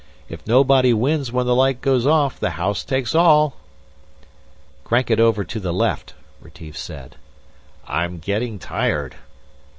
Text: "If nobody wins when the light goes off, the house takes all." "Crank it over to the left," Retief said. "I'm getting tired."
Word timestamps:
"If 0.27 0.47
nobody 0.47 0.93
wins 0.95 1.31
when 1.31 1.45
the 1.45 1.53
light 1.53 1.79
goes 1.79 2.07
off, 2.07 2.39
the 2.39 2.49
house 2.57 2.83
takes 2.83 3.13
all." 3.13 3.57
"Crank 4.83 5.11
it 5.11 5.19
over 5.19 5.43
to 5.43 5.59
the 5.59 5.71
left," 5.71 6.15
Retief 6.41 6.75
said. 6.75 7.17
"I'm 7.87 8.17
getting 8.17 8.57
tired." 8.57 9.17